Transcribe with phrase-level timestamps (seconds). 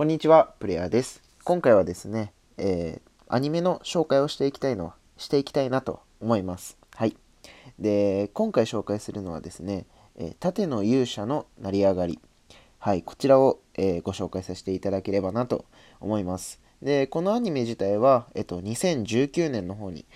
[0.00, 1.22] こんにちは、プレイヤーです。
[1.44, 6.78] 今回はですね、えー、アニメの紹介をしていきたいのしていきたいなと思います。
[6.94, 7.14] はい。
[7.78, 9.84] で、今回紹介するのはですね、
[10.16, 12.18] えー、盾の勇者の成り上がり。
[12.78, 15.66] はい、こちらを、えー、ご紹介させていただければなと
[16.00, 16.62] 思います。
[16.80, 20.06] で、このアニメ自体は、えっと、2019年の方に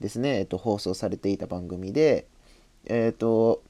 [0.00, 2.26] ですね、えっと、放送されていた番組で、
[2.84, 3.62] えっと、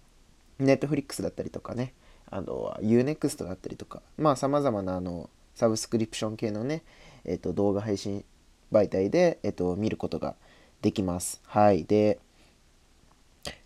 [0.58, 1.92] ネットフリックスだったりとかね、
[2.30, 6.82] あとは UNEXT だったりとか、まあ様々なあのサブスクリプション系のね、
[7.24, 8.24] えっと、動画配信
[8.72, 10.36] 媒体で、えっと、見ることが
[10.82, 11.40] できます。
[11.44, 11.84] はい。
[11.84, 12.20] で、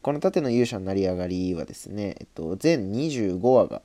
[0.01, 3.83] この盾の勇者の成り上がりはですね、えっと、全25話が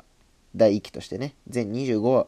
[0.56, 2.28] 第1期としてね、全25話、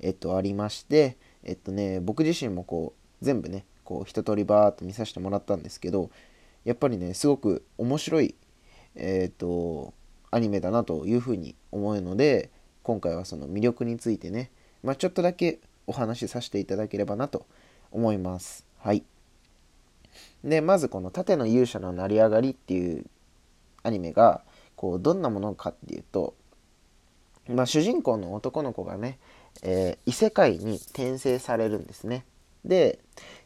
[0.00, 6.10] えっと、ありまして、えっとね、僕自身もこう、全部ね、こう、一通りバーっと見させてもらったんですけど、
[6.64, 8.34] やっぱりね、すごく面白い、
[8.94, 9.94] えっと、
[10.32, 12.50] アニメだなというふうに思うので
[12.82, 14.50] 今回はその魅力についてね、
[14.82, 17.46] まあ、ちょっとだけお話しさせていただければなと
[17.92, 18.64] 思います。
[18.78, 19.04] はい。
[20.42, 23.04] でまずこの「盾の勇者の成り上がり」っていう
[23.82, 24.42] アニメが
[24.74, 26.34] こうどんなものかっていうと、
[27.48, 29.18] まあ、主人公の男の子がね、
[29.62, 32.24] えー、異世界に転生されるんですね。
[32.64, 32.98] で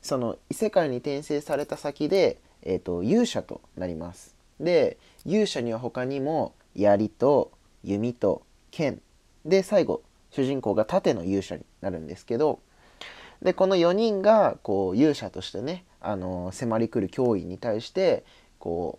[0.02, 4.36] その異世界に転生された先で、えーと勇者となります。
[4.60, 9.00] で勇者には他にも槍と弓と剣。
[9.44, 12.58] で最後主人公が盾の勇者になるんですけど
[13.42, 18.24] でこの4人がこう勇者としてねあの迫り来る脅威に対して
[18.58, 18.98] こ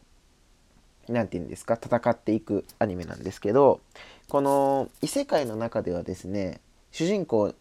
[1.09, 3.81] う何て言うんですか戦っていくアニメなんですけど
[4.29, 7.53] この異世界の中ではですね主人公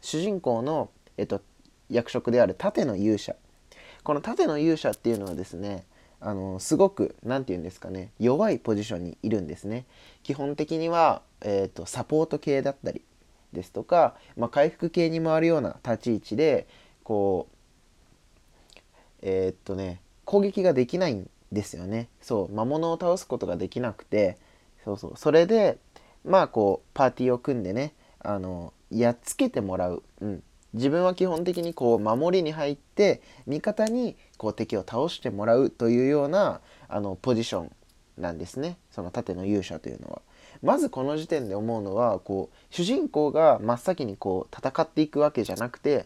[0.00, 1.42] 主人公の、えっと、
[1.90, 3.34] 役職である盾の勇者。
[4.04, 5.84] この盾の勇者っていうのはですね
[6.20, 9.86] あのすごく何て言うんですかね弱いポジションにいるんですね。
[10.22, 13.02] 基本的には、えーと、サポート系だったり
[13.52, 16.66] ですとか、まあ、回復系に回るような立ち位置で
[17.04, 17.54] こう
[19.22, 22.08] えー、っとね攻撃ができないんですよね。
[22.20, 24.38] そう魔物を倒すことができなくて
[24.84, 25.78] そうそうそれで
[26.24, 30.42] まあこうパーティーを組んでねあのやっつけてもらう、うん、
[30.74, 37.72] 自分は基本的にこう守りに入って味方にこう敵を倒してもらうというようなあのポジション
[38.18, 38.76] なんですね。
[38.90, 40.22] その盾の勇者というのは。
[40.62, 46.04] まずこの時点で思うのはこう主人公が真っ先にこう戦っていくわけじゃなくて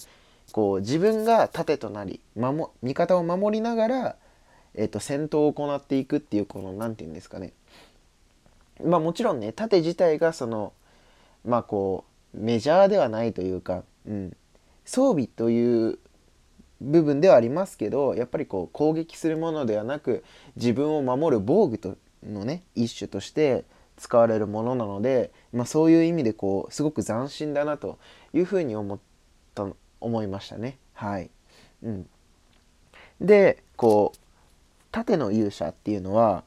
[0.53, 4.17] こう自分が盾となり守味方を守りながら、
[4.75, 7.53] えー、と戦闘を行っていくっていうこの何て言うんですかね。
[8.85, 10.73] まあもちろんね盾自体がその
[11.45, 14.37] まあこうメジャーではないというか、うん、
[14.85, 15.99] 装備という
[16.81, 20.25] 部分ではありますけどやっぱりこう攻撃するものではなく
[20.57, 23.65] 自分を守る防具とのね一種として
[23.97, 27.99] 使われるものなので、まあ、そういう意味でこうすごく斬新だなと
[28.33, 28.99] いうふうに思っ
[29.55, 29.67] た
[30.01, 30.79] 思いましたね。
[30.95, 31.31] はい、
[31.83, 32.09] うん、
[33.21, 34.19] でこう
[34.91, 36.43] 盾の勇者っていうのは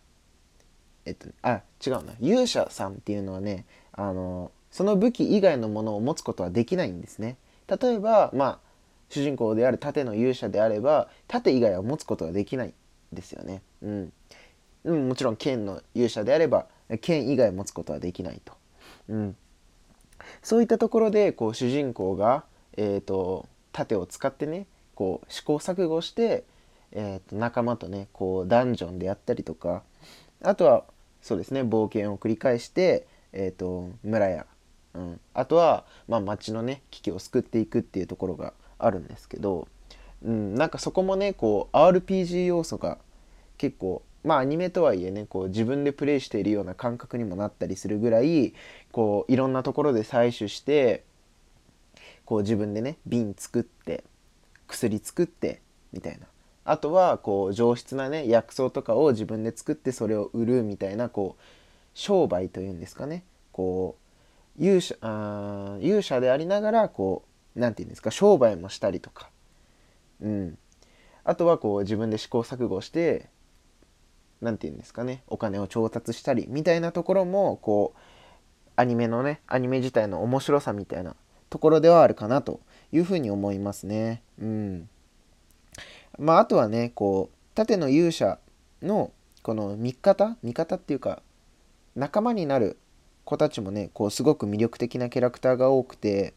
[1.06, 7.38] えっとあ違うな勇者さんっていうのはねあのその武器以外のものを持つことはできないんですね。
[7.68, 8.60] 例えば、まあ、
[9.10, 12.74] 主人公である盾の勇者であれば盾以外は持つことができない
[13.14, 13.62] ですよね。
[13.82, 14.14] うん、
[14.84, 16.68] うん、もちろん剣の勇者であれば
[17.02, 18.54] 剣以外持つことはできないと。
[19.10, 19.36] うん、
[20.42, 22.44] そういったところでこう主人公が、
[22.78, 26.44] えーと、盾を使ってねこう試行錯誤して、
[26.92, 29.84] えーと、仲間とねこうダンジョンであったりとか
[30.42, 30.84] あとは
[31.22, 34.46] そうですね冒険を繰り返して、えーと村や
[34.96, 39.68] うん、あとは、まあ、町のね危機を救っていくっていうところがあるんですけど、
[40.24, 42.98] うん、なんかそこもねこう RPG 要素が
[43.58, 48.54] 結構まあアニメとはいえねこう自分でプレイしているような感覚にもなったりするぐらい
[48.92, 51.04] こういろんなところで採取して
[52.24, 54.04] こう自分でね瓶作って
[54.68, 55.62] 薬作って
[55.94, 56.26] みたいな。
[56.68, 61.42] あとはこう上質なね薬草とかを自分で作ってそれを売るみたいなこう
[61.94, 63.24] 商売というんですかね。
[63.52, 64.05] こう
[64.58, 67.26] 勇者あ勇者でありながらこ
[67.56, 69.30] う何て言うんですか商売もしたりとか、
[70.22, 70.58] うん、
[71.24, 73.30] あとはこう自分で試行錯誤して
[74.42, 78.00] 何て言うんですかねお金を調達したりみたいなところもこう
[78.76, 81.16] アニメのねアニメ自体の面白さみたいな
[81.50, 82.60] ところではあるかなと
[82.92, 84.22] いうふうに思いますね。
[84.40, 84.90] うん、
[86.20, 88.40] まああとはねこう盾の勇者
[88.82, 89.12] の
[89.42, 91.22] この味方味方っていうか
[91.96, 92.78] 仲間になる
[93.26, 96.34] 子たちもねこうすごく魅力的なキャラクターが多くて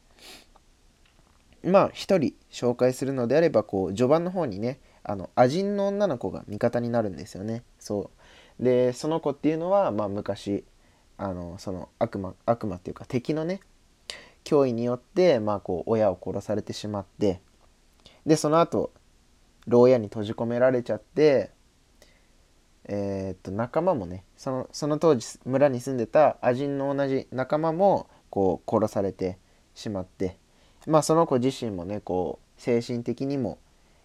[1.63, 7.63] まあ一人紹介するのであればこう序盤の方にねあのアジンの女の子が味方になるんですよね。
[7.79, 8.11] そ
[8.61, 8.63] う。
[8.63, 10.65] でその子っていうのは、まあ、昔
[11.17, 13.61] あのその悪魔悪魔っていうか敵のね
[14.45, 17.41] 脅威によって、まあ、こう親を殺されてしまって
[18.27, 18.93] でその後
[19.67, 21.51] 牢屋に閉じ込められちゃって
[22.89, 29.39] えー、っと仲間もねそのその当時村に住んでたアジンの同じ仲間もこう殺されて
[29.75, 30.39] しまって
[30.87, 33.59] まあその子自身もねこう精神的にも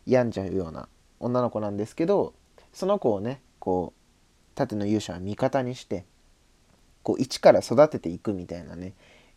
[0.06, 0.89] 病んじゃうような
[1.19, 2.33] 女の子なんですけど
[2.74, 6.06] その子をねこう盾の勇者は味方にして
[7.03, 8.94] こう一から育てていくみたいなね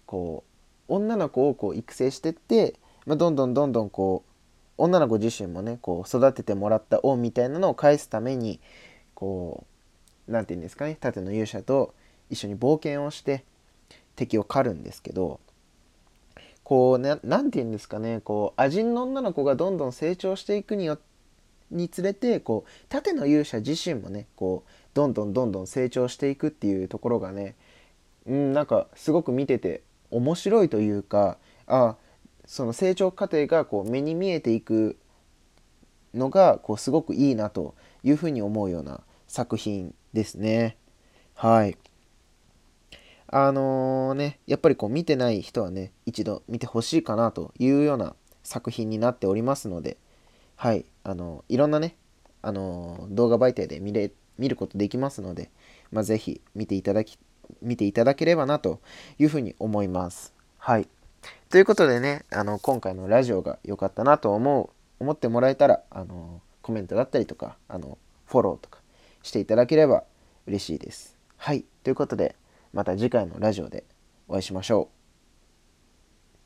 [0.07, 0.45] こ
[0.89, 2.75] う女の子をこう育成してって、
[3.07, 4.31] まあ、どんどんどんどんこう
[4.79, 8.61] 女の子自身もねこう育ててもらった恩みたいなのを返すために
[9.17, 9.65] こ
[10.29, 10.97] う何て言うんですかね。
[11.01, 11.95] 盾の勇者と
[12.31, 13.45] 一緒に冒険をして
[14.15, 15.41] 敵を狩るんですけど
[16.63, 18.21] こうね何て言うんですかね。
[18.21, 20.99] こうアジンの女の子がどんどん成長していくによ
[21.71, 27.57] につれてこう盾の勇者自身もねこうどんどんどんどん成長していくっていうところがね
[28.27, 31.97] うんなんかすごく見てて面白いというかあ
[32.47, 34.97] その成長過程がこう目に見えていく
[36.17, 40.77] のがこうすごくいいなというふうに思うような作品ですね。
[41.35, 41.77] はい。
[43.29, 49.97] あのー、ね、やっぱりこう見てない人はね、一度見てほしいかなというような作品になっておりますので、
[50.55, 51.97] はい、あのいろんなね、
[52.43, 55.51] あの動画媒体で見れ見ることできますので、
[55.91, 57.19] まあ、ぜひ見ていただき、
[57.63, 58.81] 見ていただければなと
[59.19, 60.35] いうふうに思います。
[60.59, 60.89] はい。
[61.49, 68.81] ということでね、あの今回のラジオが良かったなと思う、思ってもらえたら、あのコメントだったりとか、あのフォローとか
[69.23, 70.05] していただければ
[70.47, 71.17] 嬉しいです。
[71.37, 71.65] はい。
[71.83, 72.37] ということで、
[72.73, 73.85] また次回のラジオで
[74.29, 74.96] お会いしましょう。